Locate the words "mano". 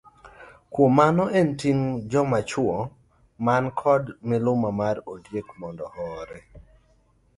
0.99-1.23